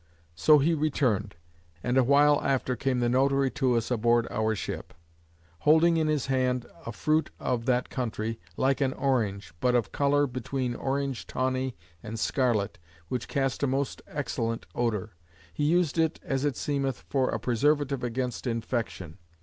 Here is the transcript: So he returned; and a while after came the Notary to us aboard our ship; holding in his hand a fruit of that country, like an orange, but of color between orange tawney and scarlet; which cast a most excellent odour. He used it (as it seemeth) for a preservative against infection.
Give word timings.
So 0.33 0.57
he 0.57 0.73
returned; 0.73 1.35
and 1.83 1.95
a 1.95 2.03
while 2.03 2.41
after 2.43 2.75
came 2.75 3.01
the 3.01 3.07
Notary 3.07 3.51
to 3.51 3.77
us 3.77 3.91
aboard 3.91 4.27
our 4.31 4.55
ship; 4.55 4.95
holding 5.59 5.95
in 5.97 6.07
his 6.07 6.25
hand 6.25 6.65
a 6.87 6.91
fruit 6.91 7.29
of 7.39 7.67
that 7.67 7.91
country, 7.91 8.39
like 8.57 8.81
an 8.81 8.93
orange, 8.93 9.53
but 9.59 9.75
of 9.75 9.91
color 9.91 10.25
between 10.25 10.73
orange 10.73 11.27
tawney 11.27 11.77
and 12.01 12.17
scarlet; 12.19 12.79
which 13.09 13.27
cast 13.27 13.61
a 13.61 13.67
most 13.67 14.01
excellent 14.07 14.65
odour. 14.73 15.11
He 15.53 15.65
used 15.65 15.99
it 15.99 16.19
(as 16.23 16.45
it 16.45 16.57
seemeth) 16.57 17.03
for 17.07 17.29
a 17.29 17.37
preservative 17.37 18.03
against 18.03 18.47
infection. 18.47 19.19